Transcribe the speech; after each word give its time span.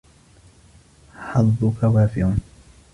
حظّكِ 1.17 1.83
وافر. 1.83 2.33